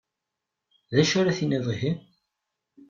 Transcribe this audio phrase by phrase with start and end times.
[0.93, 1.91] D acu ara tiniḍ ihi?